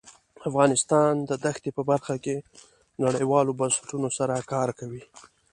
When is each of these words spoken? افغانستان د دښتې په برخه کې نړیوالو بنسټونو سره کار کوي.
افغانستان 0.49 1.13
د 1.29 1.31
دښتې 1.45 1.69
په 1.77 1.81
برخه 1.91 2.15
کې 2.23 2.35
نړیوالو 3.03 3.57
بنسټونو 3.59 4.07
سره 4.17 4.35
کار 4.51 4.69
کوي. 4.79 5.03